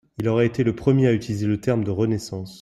[0.19, 2.49] Il aurait été le premier à utiliser le terme de renaissance.